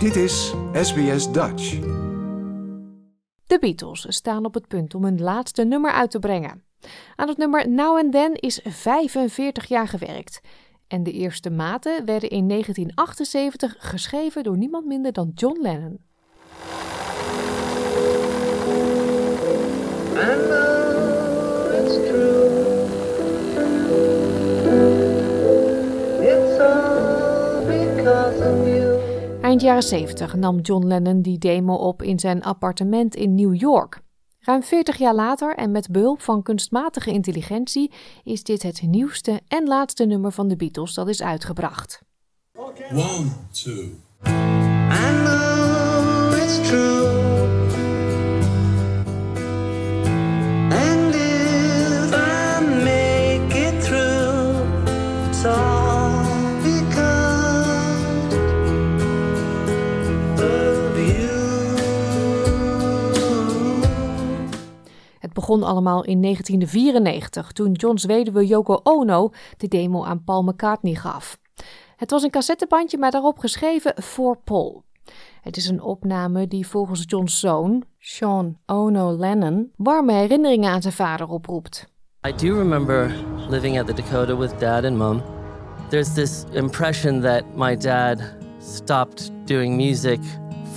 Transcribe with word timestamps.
Dit 0.00 0.16
is 0.16 0.54
SBS 0.72 1.32
Dutch. 1.32 1.78
De 3.46 3.58
Beatles 3.60 4.06
staan 4.08 4.44
op 4.44 4.54
het 4.54 4.68
punt 4.68 4.94
om 4.94 5.04
hun 5.04 5.20
laatste 5.20 5.64
nummer 5.64 5.90
uit 5.92 6.10
te 6.10 6.18
brengen. 6.18 6.64
Aan 7.16 7.28
het 7.28 7.36
nummer 7.36 7.68
Now 7.68 7.96
and 7.96 8.12
Then 8.12 8.34
is 8.34 8.60
45 8.64 9.66
jaar 9.66 9.88
gewerkt. 9.88 10.40
En 10.88 11.02
de 11.02 11.12
eerste 11.12 11.50
maten 11.50 12.04
werden 12.04 12.30
in 12.30 12.48
1978 12.48 13.76
geschreven 13.78 14.42
door 14.42 14.56
niemand 14.56 14.86
minder 14.86 15.12
dan 15.12 15.30
John 15.34 15.60
Lennon. 15.60 16.09
Eind 29.50 29.62
jaren 29.62 29.82
70 29.82 30.34
nam 30.34 30.60
John 30.60 30.86
Lennon 30.86 31.22
die 31.22 31.38
demo 31.38 31.74
op 31.74 32.02
in 32.02 32.18
zijn 32.18 32.42
appartement 32.42 33.14
in 33.14 33.34
New 33.34 33.54
York. 33.54 34.00
Ruim 34.38 34.62
40 34.62 34.96
jaar 34.96 35.14
later 35.14 35.54
en 35.56 35.70
met 35.70 35.90
behulp 35.90 36.20
van 36.20 36.42
kunstmatige 36.42 37.10
intelligentie 37.10 37.90
is 38.24 38.42
dit 38.42 38.62
het 38.62 38.82
nieuwste 38.82 39.40
en 39.48 39.66
laatste 39.66 40.04
nummer 40.04 40.32
van 40.32 40.48
de 40.48 40.56
Beatles 40.56 40.94
dat 40.94 41.08
is 41.08 41.22
uitgebracht. 41.22 42.02
One, 42.92 43.28
two. 43.52 43.72
I 44.92 45.24
know 45.24 46.42
it's 46.42 46.68
true. 46.68 47.09
Begon 65.50 65.68
allemaal 65.68 66.04
in 66.04 66.22
1994 66.22 67.52
toen 67.52 67.72
John's 67.72 68.04
weduwe 68.04 68.46
Yoko 68.46 68.80
Ono 68.82 69.30
de 69.56 69.68
demo 69.68 70.04
aan 70.04 70.24
Paul 70.24 70.42
McCartney 70.42 70.94
gaf. 70.94 71.38
Het 71.96 72.10
was 72.10 72.22
een 72.22 72.30
cassettebandje, 72.30 72.98
maar 72.98 73.10
daarop 73.10 73.38
geschreven 73.38 73.92
voor 73.96 74.38
Paul. 74.44 74.84
Het 75.40 75.56
is 75.56 75.68
een 75.68 75.82
opname 75.82 76.48
die 76.48 76.66
volgens 76.66 77.02
John's 77.06 77.40
zoon, 77.40 77.84
Sean 77.98 78.58
Ono 78.66 79.16
Lennon, 79.16 79.72
warme 79.76 80.12
herinneringen 80.12 80.70
aan 80.70 80.82
zijn 80.82 80.94
vader 80.94 81.28
oproept. 81.28 81.88
I 82.28 82.34
do 82.46 82.54
remember 82.54 83.14
living 83.48 83.78
at 83.78 83.86
the 83.86 83.94
Dakota 83.94 84.36
with 84.36 84.58
dad 84.58 84.84
and 84.84 84.96
mom. 84.96 85.22
There's 85.88 86.12
this 86.14 86.44
impression 86.52 87.20
that 87.20 87.42
my 87.56 87.76
dad 87.76 88.36
stopped 88.58 89.30
doing 89.44 89.76
music 89.76 90.20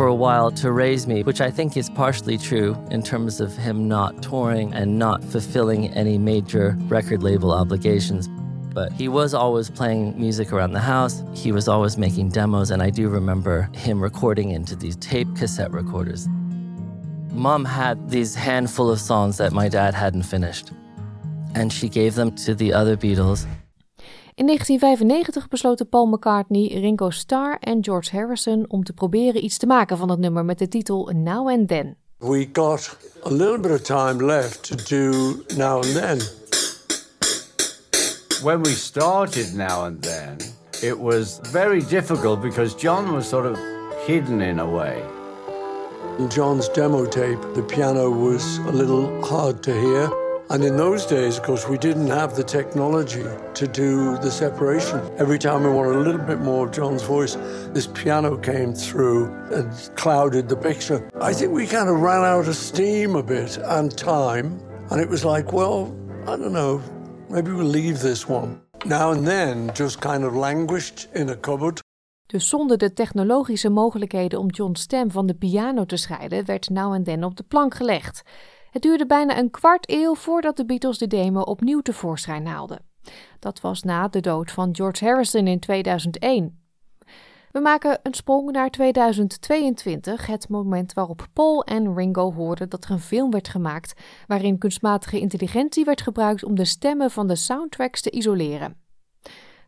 for 0.00 0.06
a 0.06 0.14
while 0.14 0.50
to 0.50 0.72
raise 0.72 1.06
me, 1.06 1.22
which 1.22 1.42
I 1.42 1.50
think 1.50 1.76
is 1.76 1.90
partially 1.90 2.38
true 2.38 2.74
in 2.90 3.02
terms 3.02 3.38
of 3.38 3.54
him 3.54 3.86
not 3.86 4.22
touring 4.22 4.72
and 4.72 4.98
not 4.98 5.22
fulfilling 5.22 5.92
any 5.92 6.16
major 6.16 6.74
record 6.88 7.22
label 7.22 7.52
obligations. 7.52 8.26
But 8.72 8.94
he 8.94 9.08
was 9.08 9.34
always 9.34 9.68
playing 9.68 10.18
music 10.18 10.54
around 10.54 10.72
the 10.72 10.80
house. 10.80 11.22
He 11.34 11.52
was 11.52 11.68
always 11.68 11.98
making 11.98 12.30
demos, 12.30 12.70
and 12.70 12.82
I 12.82 12.88
do 12.88 13.10
remember 13.10 13.68
him 13.74 14.02
recording 14.02 14.52
into 14.52 14.74
these 14.74 14.96
tape 14.96 15.28
cassette 15.36 15.70
recorders. 15.70 16.26
Mom 17.32 17.66
had 17.66 18.08
these 18.08 18.34
handful 18.34 18.88
of 18.88 19.00
songs 19.00 19.36
that 19.36 19.52
my 19.52 19.68
dad 19.68 19.92
hadn't 19.92 20.22
finished 20.22 20.72
and 21.54 21.72
she 21.72 21.88
gave 21.88 22.14
them 22.14 22.34
to 22.36 22.54
the 22.54 22.72
other 22.72 22.96
Beatles. 22.96 23.46
In 24.40 24.46
1995 24.46 25.48
besloten 25.48 25.88
Paul 25.88 26.06
McCartney, 26.06 26.78
Ringo 26.80 27.10
Starr 27.10 27.58
en 27.60 27.84
George 27.84 28.16
Harrison 28.16 28.64
om 28.68 28.84
te 28.84 28.92
proberen 28.92 29.44
iets 29.44 29.58
te 29.58 29.66
maken 29.66 29.96
van 29.96 30.10
het 30.10 30.18
nummer 30.18 30.44
met 30.44 30.58
de 30.58 30.68
titel 30.68 31.10
Now 31.14 31.48
and 31.48 31.68
Then. 31.68 31.96
We 32.18 32.48
got 32.52 32.96
a 33.24 33.30
little 33.30 33.58
bit 33.58 33.70
of 33.70 33.80
time 33.80 34.24
left 34.24 34.62
to 34.62 34.76
do 34.96 35.34
now 35.56 35.74
and 35.74 35.92
then. 35.92 36.18
when 38.42 38.62
we 38.62 38.70
started 38.70 39.54
now 39.54 39.84
and 39.84 40.02
then, 40.02 40.36
it 40.82 40.98
was 40.98 41.38
very 41.42 41.84
difficult 41.88 42.40
because 42.40 42.74
John 42.74 43.12
was 43.12 43.28
sort 43.28 43.46
of 43.46 43.58
hidden 44.06 44.40
in 44.40 44.58
a 44.58 44.66
way. 44.66 45.02
In 46.18 46.28
John's 46.28 46.68
demo 46.68 47.04
tape, 47.04 47.40
the 47.54 47.62
piano 47.62 48.10
was 48.10 48.58
a 48.58 48.72
little 48.72 49.22
hard 49.22 49.62
to 49.62 49.72
hear. 49.72 50.29
And 50.50 50.64
in 50.64 50.76
those 50.76 51.06
days, 51.06 51.38
of 51.38 51.44
course, 51.44 51.68
we 51.68 51.78
didn't 51.78 52.08
have 52.08 52.34
the 52.34 52.42
technology 52.42 53.22
to 53.54 53.66
do 53.68 54.18
the 54.18 54.30
separation. 54.32 55.00
Every 55.16 55.38
time 55.38 55.62
we 55.62 55.70
wanted 55.70 55.94
a 55.94 56.00
little 56.00 56.26
bit 56.26 56.40
more 56.40 56.66
of 56.66 56.72
John's 56.72 57.04
voice, 57.04 57.36
this 57.72 57.86
piano 57.86 58.36
came 58.36 58.74
through 58.74 59.30
and 59.52 59.70
clouded 59.94 60.48
the 60.48 60.56
picture. 60.56 61.08
I 61.20 61.32
think 61.34 61.52
we 61.52 61.68
kind 61.68 61.88
of 61.88 62.00
ran 62.00 62.24
out 62.24 62.48
of 62.48 62.56
steam 62.56 63.14
a 63.14 63.22
bit 63.22 63.58
and 63.58 63.96
time. 63.96 64.58
And 64.90 65.00
it 65.00 65.08
was 65.08 65.22
like, 65.22 65.52
well, 65.52 65.94
I 66.26 66.36
don't 66.36 66.52
know, 66.52 66.80
maybe 67.28 67.52
we'll 67.52 67.70
leave 67.70 68.00
this 68.00 68.26
one. 68.28 68.60
Now 68.84 69.12
and 69.12 69.24
then 69.24 69.70
just 69.74 70.00
kind 70.00 70.24
of 70.24 70.34
languished 70.34 71.08
in 71.14 71.28
a 71.28 71.36
cupboard. 71.36 71.80
Dus 72.26 72.48
zonder 72.48 72.78
de 72.78 72.92
technologische 72.92 73.68
mogelijkheden 73.68 74.38
om 74.38 74.48
John's 74.48 74.80
stem 74.80 75.10
van 75.10 75.26
de 75.26 75.34
piano 75.34 75.84
te 75.84 75.96
scheiden, 75.96 76.44
werd 76.44 76.68
Now 76.68 76.92
and 76.92 77.04
Then 77.04 77.24
op 77.24 77.36
de 77.36 77.42
plank 77.42 77.74
gelegd. 77.74 78.22
Het 78.70 78.82
duurde 78.82 79.06
bijna 79.06 79.38
een 79.38 79.50
kwart 79.50 79.90
eeuw 79.90 80.14
voordat 80.14 80.56
de 80.56 80.64
Beatles 80.64 80.98
de 80.98 81.06
demo 81.06 81.40
opnieuw 81.40 81.80
tevoorschijn 81.80 82.46
haalden. 82.46 82.84
Dat 83.38 83.60
was 83.60 83.82
na 83.82 84.08
de 84.08 84.20
dood 84.20 84.50
van 84.50 84.74
George 84.74 85.04
Harrison 85.04 85.46
in 85.46 85.60
2001. 85.60 86.58
We 87.50 87.60
maken 87.60 88.00
een 88.02 88.14
sprong 88.14 88.50
naar 88.50 88.70
2022, 88.70 90.26
het 90.26 90.48
moment 90.48 90.92
waarop 90.92 91.26
Paul 91.32 91.64
en 91.64 91.94
Ringo 91.94 92.32
hoorden 92.32 92.68
dat 92.68 92.84
er 92.84 92.90
een 92.90 93.00
film 93.00 93.30
werd 93.30 93.48
gemaakt 93.48 94.00
waarin 94.26 94.58
kunstmatige 94.58 95.20
intelligentie 95.20 95.84
werd 95.84 96.02
gebruikt 96.02 96.44
om 96.44 96.54
de 96.54 96.64
stemmen 96.64 97.10
van 97.10 97.26
de 97.26 97.36
soundtracks 97.36 98.00
te 98.00 98.10
isoleren. 98.10 98.76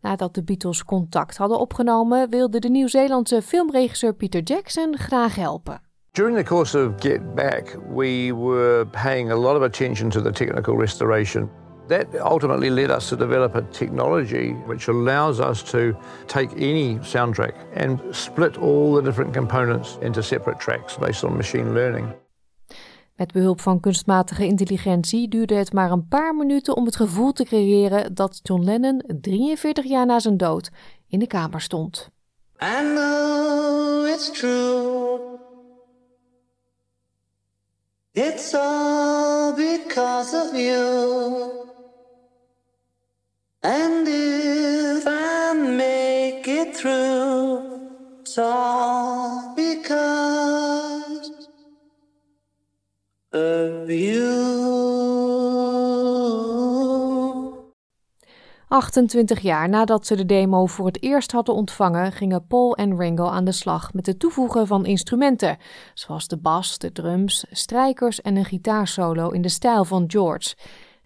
Nadat 0.00 0.34
de 0.34 0.44
Beatles 0.44 0.84
contact 0.84 1.36
hadden 1.36 1.58
opgenomen, 1.58 2.30
wilde 2.30 2.58
de 2.58 2.68
Nieuw-Zeelandse 2.68 3.42
filmregisseur 3.42 4.14
Peter 4.14 4.42
Jackson 4.42 4.98
graag 4.98 5.34
helpen. 5.34 5.82
During 6.14 6.36
the 6.36 6.44
course 6.44 6.76
of 6.76 7.00
Get 7.00 7.34
Back, 7.34 7.74
we 7.88 8.30
were 8.30 8.84
paying 8.92 9.32
a 9.32 9.36
lot 9.36 9.56
of 9.56 9.62
attention 9.62 10.10
to 10.10 10.20
the 10.20 10.30
technical 10.30 10.76
restoration. 10.76 11.50
That 11.88 12.06
ultimately 12.20 12.70
led 12.70 12.90
us 12.90 13.08
to 13.08 13.16
develop 13.16 13.56
a 13.56 13.62
technology 13.62 14.52
which 14.66 14.88
allows 14.88 15.40
us 15.40 15.62
to 15.72 15.96
take 16.26 16.52
any 16.52 16.98
soundtrack 16.98 17.54
and 17.74 18.00
split 18.12 18.56
all 18.56 18.94
the 18.94 19.02
different 19.02 19.34
components 19.34 19.98
into 20.00 20.22
separate 20.22 20.60
tracks 20.60 20.96
based 20.96 21.24
on 21.24 21.36
machine 21.36 21.74
learning. 21.74 22.14
Met 23.16 23.32
behulp 23.32 23.60
van 23.60 23.80
kunstmatige 23.80 24.46
intelligentie 24.46 25.28
duurde 25.28 25.54
het 25.54 25.72
maar 25.72 25.90
een 25.90 26.08
paar 26.08 26.34
minuten 26.34 26.76
om 26.76 26.84
het 26.84 26.96
gevoel 26.96 27.32
te 27.32 27.44
creëren 27.44 28.14
dat 28.14 28.40
John 28.42 28.64
Lennon 28.64 29.02
43 29.20 29.84
jaar 29.84 30.06
na 30.06 30.18
zijn 30.18 30.36
dood 30.36 30.70
in 31.08 31.18
de 31.18 31.26
kamer 31.26 31.60
stond. 31.60 32.08
I 32.62 32.94
know 32.94 34.06
it's 34.06 34.30
true. 34.30 35.33
It's 38.16 38.54
all 38.54 39.52
because 39.56 40.34
of 40.34 40.54
you. 40.54 41.68
And 43.60 44.06
if 44.06 45.04
I 45.04 45.52
make 45.54 46.46
it 46.46 46.76
through, 46.76 47.13
28 58.74 59.40
jaar 59.40 59.68
nadat 59.68 60.06
ze 60.06 60.16
de 60.16 60.26
demo 60.26 60.66
voor 60.66 60.86
het 60.86 61.02
eerst 61.02 61.32
hadden 61.32 61.54
ontvangen, 61.54 62.12
gingen 62.12 62.46
Paul 62.46 62.76
en 62.76 62.96
Ringo 62.96 63.26
aan 63.26 63.44
de 63.44 63.52
slag 63.52 63.92
met 63.92 64.06
het 64.06 64.18
toevoegen 64.18 64.66
van 64.66 64.86
instrumenten, 64.86 65.56
zoals 65.94 66.28
de 66.28 66.36
bas, 66.36 66.78
de 66.78 66.92
drums, 66.92 67.44
strijkers 67.50 68.22
en 68.22 68.36
een 68.36 68.44
gitaarsolo 68.44 69.28
in 69.28 69.42
de 69.42 69.48
stijl 69.48 69.84
van 69.84 70.04
George. 70.06 70.54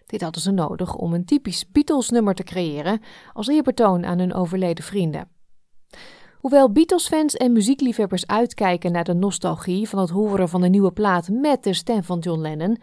Dit 0.05 0.21
hadden 0.21 0.41
ze 0.41 0.51
nodig 0.51 0.95
om 0.95 1.13
een 1.13 1.25
typisch 1.25 1.71
Beatles-nummer 1.71 2.35
te 2.35 2.43
creëren 2.43 3.01
als 3.33 3.47
eerbetoon 3.47 4.05
aan 4.05 4.19
hun 4.19 4.33
overleden 4.33 4.83
vrienden. 4.83 5.27
Hoewel 6.39 6.71
Beatles-fans 6.71 7.35
en 7.35 7.51
muziekliefhebbers 7.51 8.27
uitkijken 8.27 8.91
naar 8.91 9.03
de 9.03 9.13
nostalgie 9.13 9.89
van 9.89 9.99
het 9.99 10.09
horen 10.09 10.49
van 10.49 10.61
de 10.61 10.69
nieuwe 10.69 10.91
plaat 10.91 11.29
met 11.31 11.63
de 11.63 11.73
stem 11.73 12.03
van 12.03 12.19
John 12.19 12.41
Lennon, 12.41 12.77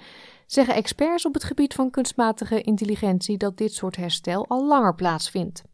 zeggen 0.47 0.75
experts 0.75 1.27
op 1.27 1.35
het 1.35 1.45
gebied 1.45 1.75
van 1.75 1.91
kunstmatige 1.91 2.61
intelligentie 2.61 3.37
dat 3.37 3.57
dit 3.57 3.73
soort 3.73 3.97
herstel 3.97 4.45
al 4.49 4.67
langer 4.67 4.95
plaatsvindt. 4.95 5.65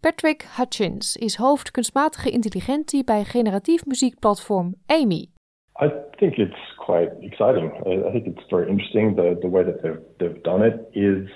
Patrick 0.00 0.46
Hutchins 0.56 1.16
is 1.16 1.36
hoofd 1.36 1.70
kunstmatige 1.70 2.30
intelligentie 2.30 3.04
bij 3.04 3.24
generatief 3.24 3.86
muziekplatform 3.86 4.74
Amy. 4.86 5.26
I 5.82 5.90
think 6.16 6.36
it's 6.36 6.74
quite 6.76 7.16
exciting. 7.20 7.72
I, 7.86 8.10
think 8.10 8.26
it's 8.26 8.48
very 8.48 8.68
interesting. 8.68 9.16
The 9.16 9.36
the 9.40 9.50
way 9.50 9.64
that 9.64 9.82
they've 9.82 10.00
they've 10.16 10.42
done 10.42 10.66
it 10.66 10.76
is 10.90 11.30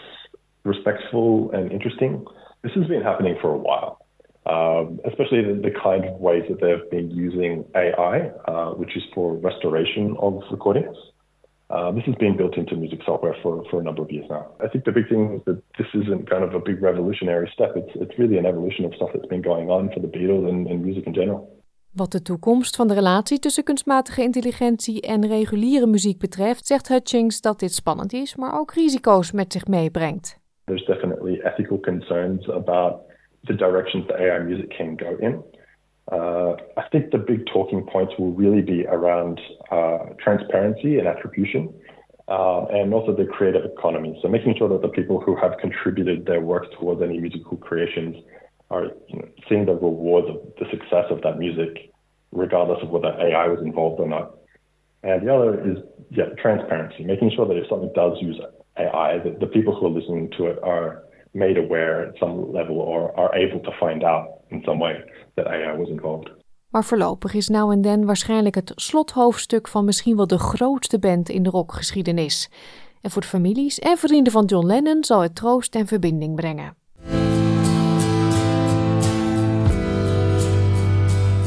respectful 0.62 1.49
and 1.52 1.70
interesting. 1.70 2.28
This 2.61 2.75
has 2.75 2.87
been 2.87 3.02
happening 3.02 3.38
for 3.40 3.50
a 3.50 3.58
while. 3.58 4.06
um, 4.46 5.00
especially 5.05 5.43
the, 5.43 5.61
the, 5.61 5.75
kind 5.82 6.05
of 6.05 6.20
ways 6.20 6.44
that 6.49 6.61
they've 6.61 6.88
been 6.90 7.11
using 7.11 7.64
AI, 7.75 8.31
uh, 8.46 8.70
which 8.70 8.96
is 8.96 9.02
for 9.12 9.34
restoration 9.34 10.17
of 10.20 10.40
recordings. 10.52 10.96
Uh, 11.68 11.90
this 11.90 12.04
has 12.04 12.14
been 12.14 12.36
built 12.36 12.56
into 12.56 12.76
music 12.76 13.00
software 13.04 13.36
for, 13.42 13.64
for 13.70 13.80
a 13.80 13.82
number 13.82 14.02
of 14.02 14.10
years 14.10 14.26
now. 14.30 14.46
I 14.60 14.68
think 14.68 14.84
the 14.84 14.92
big 14.92 15.08
thing 15.08 15.34
is 15.36 15.42
that 15.44 15.62
this 15.78 15.88
isn't 15.94 16.30
kind 16.30 16.44
of 16.44 16.54
a 16.54 16.60
big 16.60 16.80
revolutionary 16.80 17.50
step. 17.52 17.72
It's, 17.76 17.90
it's 17.94 18.16
really 18.18 18.38
an 18.38 18.46
evolution 18.46 18.84
of 18.84 18.94
stuff 18.94 19.10
that's 19.12 19.26
been 19.26 19.42
going 19.42 19.68
on 19.68 19.90
for 19.92 20.00
the 20.00 20.06
Beatles 20.06 20.48
and, 20.48 20.68
and 20.68 20.84
music 20.84 21.06
in 21.06 21.14
general. 21.14 21.54
Wat 21.90 22.12
de 22.12 22.22
toekomst 22.22 22.76
van 22.76 22.88
de 22.88 22.94
relatie 22.94 23.38
tussen 23.38 23.64
kunstmatige 23.64 24.22
intelligentie 24.22 25.00
en 25.00 25.26
reguliere 25.26 25.86
muziek 25.86 26.18
betreft, 26.18 26.66
zegt 26.66 26.88
Hutchings 26.88 27.40
dat 27.40 27.60
dit 27.60 27.72
spannend 27.72 28.12
is, 28.12 28.36
maar 28.36 28.58
ook 28.58 28.72
risico's 28.72 29.32
met 29.32 29.52
zich 29.52 29.66
meebrengt. 29.66 30.38
There's 30.64 30.84
definitely 30.84 31.40
ethical 31.40 31.80
concerns 31.80 32.48
about 32.50 32.94
the 33.44 33.54
directions 33.54 34.06
the 34.06 34.14
AI 34.14 34.44
music 34.44 34.68
can 34.76 34.98
go 34.98 35.16
in. 35.18 35.42
Uh, 36.11 36.55
I 36.76 36.88
think 36.93 37.11
the 37.11 37.19
big 37.19 37.47
talking 37.53 37.85
points 37.85 38.14
will 38.19 38.32
really 38.32 38.62
be 38.62 38.87
around 38.87 39.41
uh, 39.70 40.14
transparency 40.23 40.99
and 40.99 41.08
attribution, 41.08 41.75
uh, 42.29 42.67
and 42.67 42.94
also 42.94 43.14
the 43.14 43.25
creative 43.25 43.64
economy. 43.64 44.19
So 44.23 44.29
making 44.29 44.55
sure 44.56 44.69
that 44.69 44.82
the 44.82 44.88
people 44.88 45.20
who 45.20 45.35
have 45.37 45.53
contributed 45.61 46.26
their 46.26 46.41
work 46.41 46.70
towards 46.79 47.03
any 47.03 47.19
musical 47.19 47.56
creations 47.56 48.17
are 48.70 48.85
you 49.08 49.19
know, 49.19 49.29
seeing 49.49 49.67
the 49.67 49.75
rewards 49.75 50.29
of 50.29 50.37
the 50.58 50.67
success 50.70 51.06
of 51.11 51.23
that 51.23 51.38
music, 51.38 51.93
regardless 52.31 52.79
of 52.82 52.91
whether 52.91 53.09
AI 53.09 53.49
was 53.49 53.61
involved 53.61 54.00
or 54.00 54.09
not. 54.09 54.37
And 55.02 55.26
the 55.26 55.35
other 55.35 55.70
is 55.70 55.79
yeah, 56.11 56.26
transparency, 56.41 57.05
making 57.05 57.32
sure 57.35 57.47
that 57.47 57.56
if 57.56 57.69
something 57.69 57.93
does 57.94 58.17
use 58.20 58.41
AI, 58.79 59.19
that 59.19 59.41
the 59.41 59.47
people 59.47 59.75
who 59.75 59.87
are 59.87 59.91
listening 59.91 60.31
to 60.37 60.47
it 60.47 60.59
are 60.62 61.05
made 61.37 61.59
aware 61.59 62.06
at 62.09 62.17
some 62.17 62.53
level 62.53 62.77
or 62.77 63.12
are 63.17 63.35
able 63.35 63.61
to 63.61 63.71
find 63.71 64.03
out 64.03 64.27
in 64.50 64.62
some 64.65 64.79
way 64.79 65.05
that 65.35 65.47
AI 65.47 65.77
was 65.77 65.88
involved. 65.88 66.31
Maar 66.69 66.85
voorlopig 66.85 67.35
is 67.35 67.49
Now 67.49 67.71
and 67.71 67.83
Then 67.83 68.06
waarschijnlijk 68.06 68.55
het 68.55 68.73
slothoofdstuk 68.75 69.69
van 69.69 69.85
misschien 69.85 70.17
wel 70.17 70.27
de 70.27 70.38
grootste 70.38 70.99
band 70.99 71.29
in 71.29 71.43
de 71.43 71.50
rockgeschiedenis. 71.50 72.50
En 73.00 73.11
voor 73.11 73.23
de 73.23 73.29
families 73.29 73.79
en 73.79 73.97
vrienden 73.97 74.33
van 74.33 74.44
John 74.44 74.67
Lennon 74.67 75.05
zal 75.05 75.21
het 75.21 75.35
troost 75.35 75.75
en 75.75 75.87
verbinding 75.87 76.35
brengen. 76.35 76.77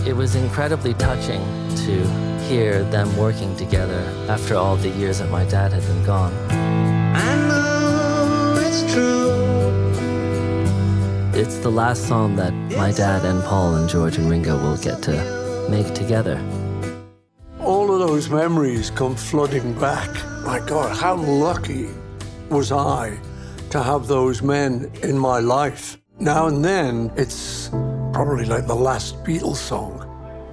It 0.05 0.15
was 0.15 0.35
incredibly 0.35 0.93
touching 0.93 1.41
to 1.85 1.91
hear 2.47 2.89
them 2.89 3.15
working 3.15 3.57
together 3.57 4.03
after 4.27 4.57
all 4.57 4.77
the 4.77 4.97
years 4.97 5.17
that 5.17 5.29
my 5.29 5.45
dad 5.49 5.73
had 5.73 5.85
been 5.85 6.05
gone. 6.05 6.31
I 7.13 7.35
know 7.47 8.67
it's 8.67 8.93
true. 8.93 9.48
It's 11.39 11.59
the 11.59 11.71
last 11.71 12.05
song 12.05 12.35
that 12.35 12.51
my 12.51 12.91
dad 12.91 13.23
and 13.23 13.41
Paul 13.45 13.75
and 13.75 13.87
George 13.87 14.17
and 14.17 14.29
Ringo 14.29 14.61
will 14.61 14.75
get 14.75 15.01
to 15.03 15.67
make 15.69 15.93
together. 15.93 16.37
All 17.61 17.93
of 17.93 18.05
those 18.05 18.29
memories 18.29 18.89
come 18.89 19.15
flooding 19.15 19.71
back. 19.79 20.09
My 20.43 20.59
God, 20.59 20.93
how 20.97 21.15
lucky 21.15 21.87
was 22.49 22.73
I 22.73 23.17
to 23.69 23.81
have 23.81 24.07
those 24.07 24.41
men 24.41 24.91
in 25.01 25.17
my 25.17 25.39
life? 25.39 25.97
Now 26.19 26.47
and 26.47 26.63
then, 26.63 27.09
it's 27.15 27.69
probably 28.11 28.43
like 28.43 28.67
the 28.67 28.75
last 28.75 29.23
Beatles 29.23 29.63
song. 29.71 29.95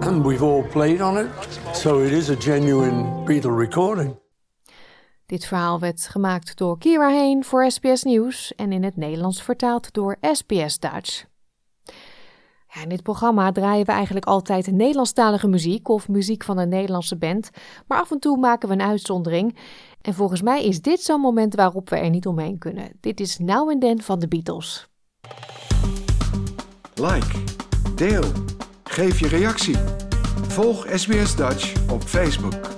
And 0.02 0.24
we've 0.24 0.44
all 0.44 0.62
played 0.62 1.00
on 1.00 1.16
it, 1.16 1.28
so 1.74 1.98
it 1.98 2.12
is 2.12 2.30
a 2.30 2.36
genuine 2.36 3.26
Beatle 3.26 3.58
recording. 3.58 4.16
Dit 5.26 5.44
verhaal 5.44 5.80
werd 5.80 6.08
gemaakt 6.08 6.56
door 6.56 6.78
Kira 6.78 7.08
Heen 7.08 7.44
voor 7.44 7.70
SBS 7.70 8.02
Nieuws 8.02 8.54
en 8.54 8.72
in 8.72 8.82
het 8.82 8.96
Nederlands 8.96 9.42
vertaald 9.42 9.92
door 9.92 10.16
SBS 10.20 10.78
Dutch. 10.78 11.24
Ja, 12.68 12.82
in 12.82 12.88
dit 12.88 13.02
programma 13.02 13.52
draaien 13.52 13.86
we 13.86 13.92
eigenlijk 13.92 14.26
altijd 14.26 14.70
Nederlandstalige 14.70 15.48
muziek 15.48 15.88
of 15.88 16.08
muziek 16.08 16.44
van 16.44 16.58
een 16.58 16.68
Nederlandse 16.68 17.16
band, 17.16 17.50
maar 17.86 18.00
af 18.00 18.10
en 18.10 18.18
toe 18.18 18.38
maken 18.38 18.68
we 18.68 18.74
een 18.74 18.82
uitzondering. 18.82 19.56
En 20.02 20.14
volgens 20.14 20.42
mij 20.42 20.64
is 20.64 20.82
dit 20.82 21.00
zo'n 21.00 21.20
moment 21.20 21.54
waarop 21.54 21.90
we 21.90 21.96
er 21.96 22.10
niet 22.10 22.26
omheen 22.26 22.58
kunnen. 22.58 22.90
Dit 23.00 23.20
is 23.20 23.38
Now 23.38 23.70
and 23.70 23.80
Then 23.80 24.02
van 24.02 24.18
de 24.18 24.28
Beatles. 24.28 24.88
Like, 26.94 27.42
deel, 27.94 28.24
geef 28.84 29.20
je 29.20 29.28
reactie. 29.28 29.76
Volg 30.48 30.86
SBS 30.94 31.36
Dutch 31.36 31.90
op 31.90 32.02
Facebook. 32.02 32.75